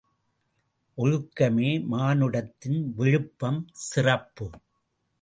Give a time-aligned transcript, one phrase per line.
[0.97, 4.49] ஒழுக்கமே மானுடத்தின் விழுப்பம் சிறப்பு.